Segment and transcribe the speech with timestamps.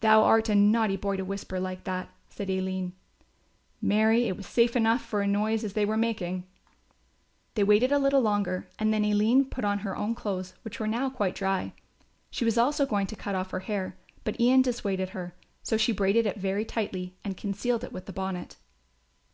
[0.00, 2.92] "Thou art a naughty boy to whisper like that," said Aline.
[3.80, 6.44] "Marry, it was safe enough for such a noise as they were making."
[7.54, 10.86] They waited a little longer and then Aline put on her own clothes which were
[10.86, 11.72] now quite dry.
[12.30, 15.92] She was also going to cut off her hair, but Ian dissuaded her; so she
[15.92, 18.56] braided it very tightly and concealed it with the bonnet.